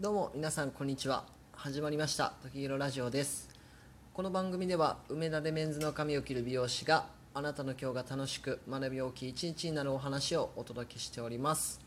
[0.00, 1.26] どうも皆さんこんにちは。
[1.52, 2.32] 始まりました。
[2.42, 3.50] 時広ラジオです。
[4.14, 11.82] この番組では梅田でメンズの髪を切る美容師があなたの今日が楽しく学び大きい一日になるお話をお届けしております。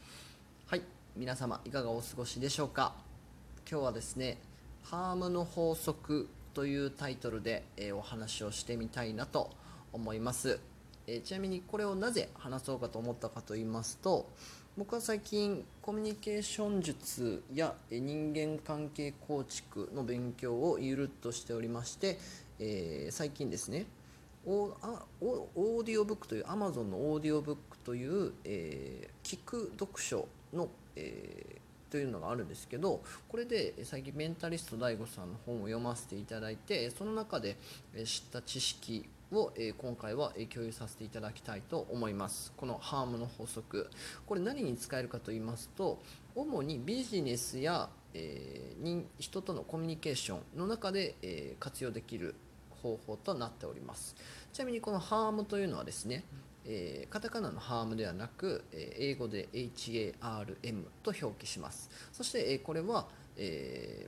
[0.67, 0.83] はい。
[1.15, 2.93] 皆様いかがお過ごしでしょうか。
[3.67, 4.37] 今日はですね
[4.83, 9.49] ハームの法則というタイトルで、えお話をしてみたいなと
[9.91, 10.59] 思います、
[11.07, 14.29] えちなみにこれをなぜ話そうかと思ったかと言いますと
[14.75, 22.17] 僕は最近コミュニケーション術や人間関係構築の勉強をゆるっとしておりまして、
[22.59, 23.85] えー最近ですね
[24.47, 37.55] オーディオブックという Amazon のオーディオブックという、えー聞く読書の、えーというのがあるんですけどこれで最近メンタリスト DAIGO さんの本を読ませていただいてその中で
[38.03, 42.53] 知った知識を、え今回はえ共有させていただきたいと思います。
[42.55, 43.89] このハームの法則。
[44.25, 45.99] これ何に使えるかと言いますと
[46.35, 52.35] 主にビジネスや、えー人とのコミュニケーションの中で、え活用できる
[52.81, 54.15] 方法となっております。
[54.51, 56.23] ちなみにこのハームというのはですね、
[56.65, 61.89] えーカタカナのハームではなく、えー英語で HARM と表記します。
[62.11, 64.07] そして、えーこれは、え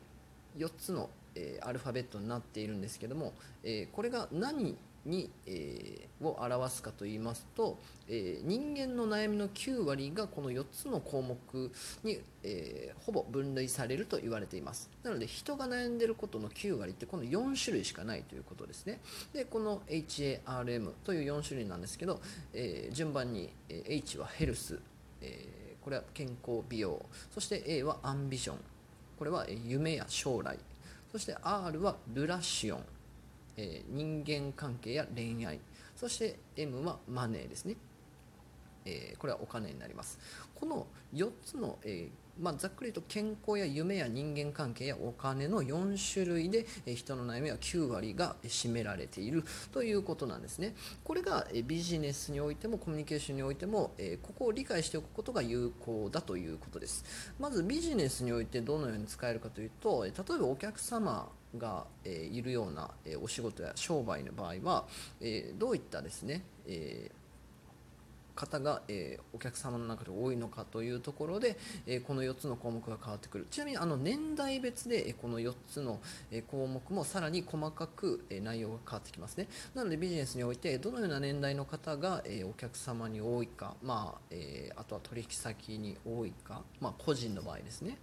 [0.58, 11.72] 4つの、えアルファベットになっているんですけども、えこれが何に、えーを表すかと言いますと、えー人間の悩みの9割がこの4つの項目
[12.04, 14.90] に、えーほぼ分類されると言われています。
[15.04, 19.00] なので人が悩んでることの9割ってこの4種類しかないということですね。
[19.34, 22.22] でこの HARM という4種類なんですけど、
[22.54, 24.80] え順番に、H はヘルス、
[25.22, 28.58] えこれは健康美容そして A はアンビション
[29.20, 30.58] これは夢や将来
[31.12, 32.84] そして R はルラシオン、
[33.58, 35.60] えー人間関係や恋愛。
[35.96, 37.76] そして M はマネーですね、
[38.86, 40.20] えーこれはお金になります。
[40.54, 49.44] この4つの、えーまあ、ざっくり言うと健康や夢や人間関係やお金の4種類で、え人の悩みは9割が占められている。
[49.72, 50.76] ということなんですね。
[51.04, 57.06] これがえビジネスにおいてもコミュニケーションにおいても、えここを理解しておくことが有効だということです。
[57.40, 64.86] まずビジネスにおいてどのように使えるかというとえ例えばお客様が、えーいるような、えお仕事や商売の場合は、
[65.22, 67.12] えどういったですね、え
[68.36, 71.58] 方が、えお客様の中で多いのかというところで、
[71.88, 73.48] えこの4つの項目が変わってくる。
[73.50, 76.00] ちなみにあの年代別で、えこの4つの、
[76.32, 79.48] え項目もさらに細かく、え内容が変わってきますね。
[79.74, 87.98] なのでビジネスにおいてどのような年代の方が、えお客様に多いか、まあえあとは取引先に多いか、まあ、個人の場合ですね。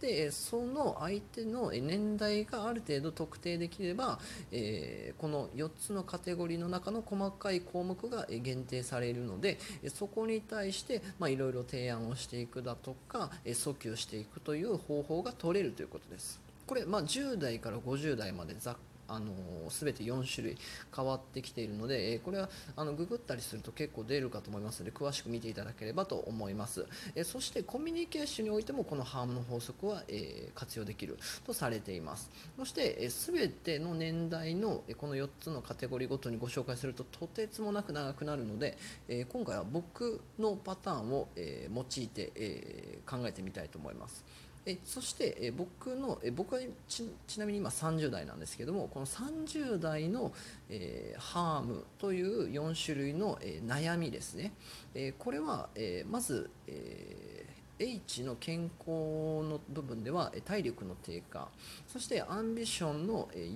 [0.00, 4.18] でその相手の年代がある程度特定できれば、
[4.52, 9.58] えーこの4つのカテゴリーの中の細かい項目が限定されるので
[9.88, 16.40] そこに対していろいろ提案をしていくだとか訴求していくという方法が取れるということです。
[16.66, 18.76] これ、まあ、10代から50代までざっ
[19.08, 19.32] あの
[19.68, 20.56] 全て4種類
[20.94, 32.30] 変わってきているので、えこれはあのググったりすると結構出るかと思いますので詳しく見ていただければと思います、えそしてコミュニケーションにおいてもこのハームの法則は、え活用できるとされています。
[32.56, 38.76] そして、え全ての年代のこの4つのカテゴリーごとにご紹介するととてつもなく長くなるので、
[39.08, 44.24] え今回は僕のパターンを、え用いて、え考えてみたいと思います。
[44.66, 50.32] えそしてえ僕のえ僕はちなみに今30代なんですけどもこの30代の、
[50.68, 54.52] えーハームという4種類の、えー悩みですね、
[54.94, 57.46] えーこれは、えまず、え
[57.78, 61.48] H の健康の部分では体力の低下
[61.86, 63.48] そしてアンビションの、え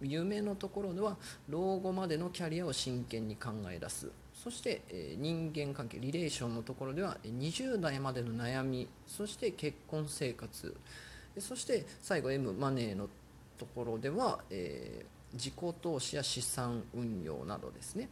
[0.00, 1.16] 夢のところでは
[1.48, 4.10] 老後までのキャリアを真剣に考え出す。
[4.44, 10.76] そして、え人間関係リレーションのところでは20代までの悩みそして結婚生活
[11.38, 13.08] そして最後 M マネーの
[13.56, 18.10] ところでは、え自己投資や資産運用などですね。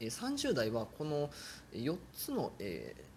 [0.00, 1.30] 30代はこの
[1.72, 2.52] 4つの、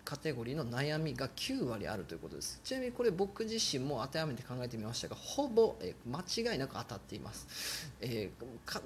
[0.06, 2.59] カテゴリーの悩みが9割あるということです。
[2.63, 5.76] ちなみにこれ僕自身も当てはめて考えてみましたがほぼ、
[6.08, 8.31] 間違いなく当たっています、え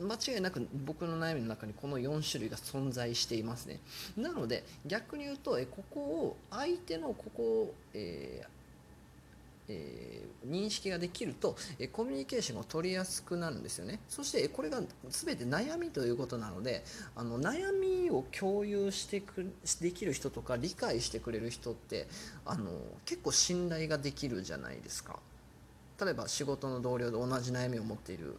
[0.01, 3.79] 間違いなく僕の悩みの中にこの4種類が存在していますね。
[4.17, 8.45] なので逆に言うと、ここを相手のここを、え
[9.73, 13.99] えー認識ができると、えコミュニケーションを取りやすくなるんですよね。
[14.09, 16.83] そしてこれが全て悩みということなので
[17.15, 22.07] あの悩みを共有してくできる人とか理解してくれる人って
[22.45, 22.71] あの
[23.05, 25.19] 結構信頼ができるじゃないですか。
[26.03, 28.35] 例えば仕事の同僚で同じ悩みを持っている、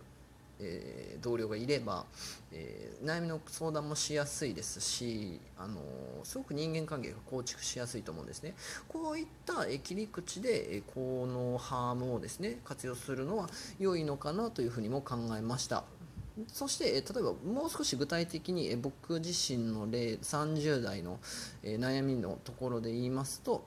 [0.64, 2.04] え、同僚がいれば、
[2.52, 5.80] えー、悩みの相談もしやすいですし、あの
[6.24, 8.54] すごく人間関係が構築しやすいと思うんですね。
[8.88, 15.84] こういった切り口でこのハームをですね活用するのは良いのかなというふうにも考えました。
[16.48, 21.20] そして例えばもう少し具体的に僕自身の例30代の
[21.62, 23.64] 悩みのところで言いますと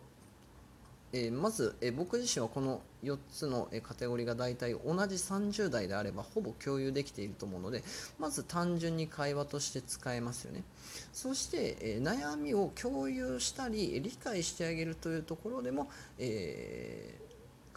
[1.14, 7.84] えまず、え僕自身はこの4つの、えカテゴリーが大体同じ30代であればほぼ共有できていると思うので
[8.20, 10.64] まず単純に会話として使えますよね。
[11.14, 17.28] そして、え悩みを共有したり理解してあげるというところでも、え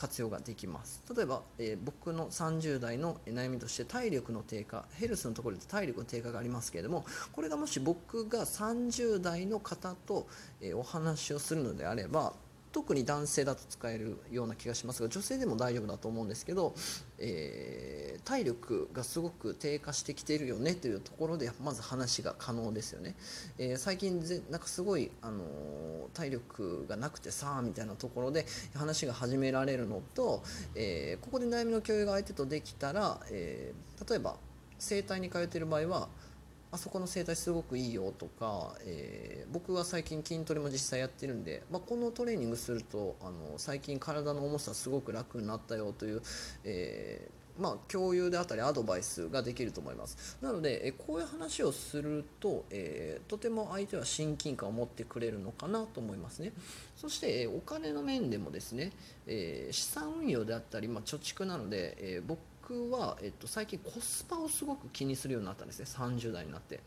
[0.00, 1.02] 活用ができます。
[1.14, 10.26] 例えば、えー、僕の30代の悩みとして体力の低下ヘルスのところで体力の低下がありますけれどもこれがもし僕が30代の方と、
[10.62, 12.32] えー、お話をするのであれば
[12.72, 16.74] 特に男性だと使えるような気がしますが女性でも大丈夫だと思うんですけど、
[17.18, 23.16] えー、体力がすごく低下してきているよねというところでまず話が可能ですよね、
[23.58, 25.46] えー、最近ぜなんかすごい、あのー、
[26.14, 30.42] 体力がなくてさあみたいなところで話が始められるのと、
[30.74, 33.72] えここで悩みの共有が相手とできたら、え
[34.08, 34.36] 例えば
[34.78, 36.08] 整体に通っている場合は
[36.72, 39.39] あそこの整体すごくいいよとか、えー、
[39.70, 46.22] 僕は最近筋トレも実際やってるんで、まあ、このトレーニングするとあの最近体の重さすごく楽になったよという、
[46.64, 50.38] えー、まあ、共有であったりアドバイスができると思います。
[50.42, 56.52] なので、えこういう話をすると、えー、とても相手は親近感を持ってくれるのかなと思いますね。
[56.96, 58.90] そして、えお金の面でもですね、
[59.28, 62.40] え資産運用であったり、まあ、貯蓄なので、え僕
[62.70, 65.86] 僕は、えっと、最近コスパをすごく気にするようになったんですね。
[65.88, 66.78] 30代になって。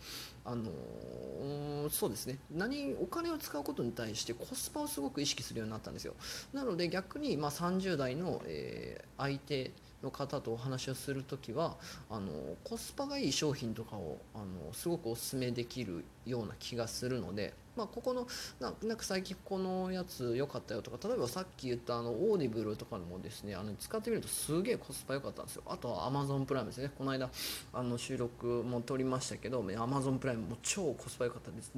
[0.45, 2.37] あのー、そうですね。
[2.55, 6.13] 何お金を使うことに対してコスパをすごく意識するようになったんですよ。
[6.53, 9.71] なので逆に、まあ、30代の、えー、相手
[10.01, 11.75] の方とお話をするときは
[12.09, 12.31] あの
[12.63, 18.27] コスパがいい商品とかをあのすごくおすすめできるような気がするのでまあ、ここの
[18.59, 25.63] なんか最近このやつ良かったよとか例えばさっき言ったあのオーディブルとかもですねあの使ってみるとすげえコスパ良かったんですよ。
[25.65, 26.91] あとはアマゾンプライムですね。
[26.95, 27.29] この間
[27.73, 31.71] あの収録も撮りましたけどアマゾンプライムも超コスパ良かったです。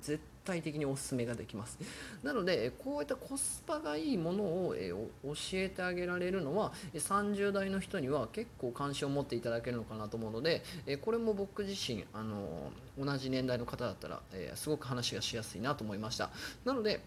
[0.00, 1.78] 絶対的におすすめができます。
[2.22, 4.76] なのでこういったコスパがいいものを
[5.24, 10.62] 教えてあげられるのは30代の人には結構関心を持っていただけるのかなと思うので
[11.02, 14.20] これも僕自身あの同じ年代の方だったら
[14.54, 16.30] すごく話がしやすいなと思いました。
[16.64, 17.00] なので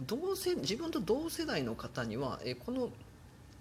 [0.00, 2.90] 同世自分と同世代の方にはえこの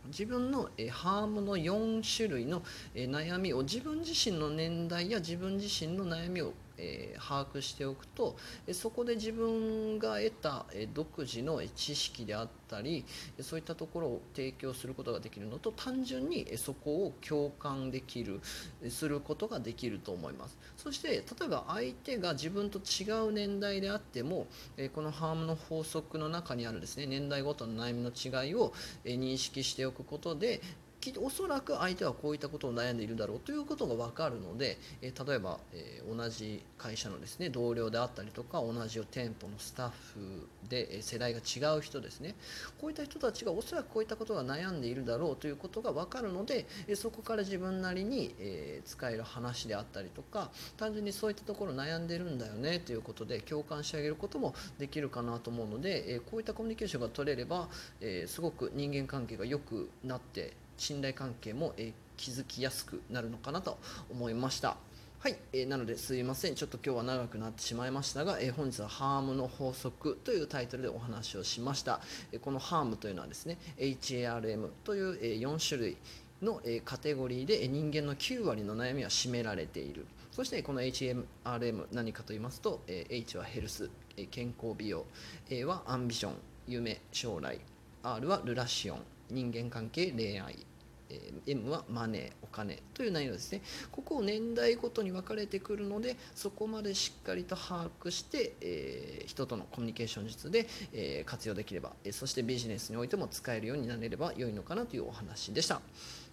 [0.08, 2.64] 自分のえハームの4種類の
[2.96, 8.36] え悩みを自分自身の年代や自分自身の悩みをえー、把握しておくと
[8.74, 13.06] そこで自分が得た独自の知識であったり
[13.40, 18.42] そういったところを提供することができるのと単純にそこを共感できる
[18.90, 20.58] することができると思います。
[20.76, 24.48] そして例えば相手が自分と違う年代であっても
[24.96, 28.74] このハームの法則の中にあるですね年代ごとの悩みの違いを
[29.06, 30.62] 認識しておくことで
[31.02, 42.36] きおそらく相手はこういったことを悩んでいるだろうということが分かるので、え例えば、え同じ会社のですね同僚であったりとか同じ店舗のスタッフで、え世代が違う人ですね。
[42.80, 57.68] こういった人たちがおそらくこういったことが悩んでいるだろうということが分かるので、えそこから自分なりに、え使える話であったりとか単純にそういったところ悩んでるんだよねということで共感してあげることもできるかなと思うので、えこういったコミュニケーションが取れれば、
[58.00, 63.78] えすごく人間関係が良くなって信頼関係も、え築きやすくなるのかなと
[64.10, 64.78] 思いました。
[65.20, 72.02] はい、えー、なのですいません、ちょっと今日は長くなってしまいましたが、えー、本日はハームの法則というタイトルでお話をしました。
[72.32, 75.98] えー、このハームというのはですね、HARM という、えー、4種類
[76.42, 80.08] の、えー、カテゴリーで、人間の9割の悩みは占められている。
[80.32, 85.06] そしてこの HMRM 何かと言いますと、えー、H はヘルス、えー、健康美容、
[85.52, 86.34] A はアンビション、
[86.68, 87.60] 夢、将来、
[88.02, 90.66] R はルラシオン、人間関係、恋愛、
[91.12, 93.62] え M はマネーお金という内容ですね。
[93.92, 105.82] ここを年代ごとに分かれてくるのでそこまでしっかりと把握して、えー、人とのコミュニケーション術で、えー、活用できれば、えそしてビジネスにおいても使えるようになれれば良いのかなというお話でした。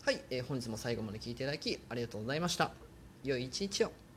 [0.05, 2.73] はい、え、本日も最後まで聞いていただきありがとうございました。
[3.25, 4.08] 良い一日を。